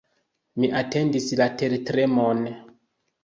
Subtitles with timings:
[0.61, 2.41] Mi atendis la tertremon.